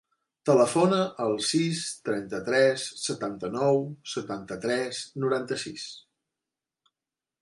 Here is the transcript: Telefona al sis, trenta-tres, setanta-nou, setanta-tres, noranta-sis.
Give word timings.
Telefona 0.49 1.01
al 1.25 1.33
sis, 1.47 1.81
trenta-tres, 2.07 2.87
setanta-nou, 3.03 3.83
setanta-tres, 4.15 5.03
noranta-sis. 5.25 5.89